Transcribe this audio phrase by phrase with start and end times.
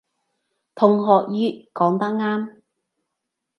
[0.73, 2.61] 同學乙講得啱